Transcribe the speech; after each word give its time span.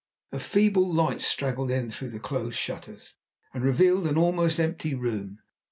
A 0.31 0.39
feeble 0.39 0.91
light 0.91 1.21
straggled 1.21 1.69
in 1.69 1.91
through 1.91 2.09
the 2.09 2.19
closed 2.19 2.57
shutters, 2.57 3.13
and 3.53 3.63
revealed 3.63 4.07
an 4.07 4.17
almost 4.17 4.59
empty 4.59 4.95
room. 4.95 5.37